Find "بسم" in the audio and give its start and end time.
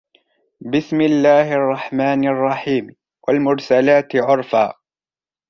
0.61-1.01